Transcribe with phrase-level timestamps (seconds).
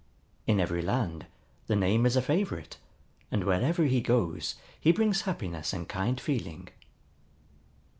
[0.47, 1.27] In every land
[1.67, 2.79] the name is a favorite,
[3.29, 6.69] and wherever he goes he brings happiness and kind feeling.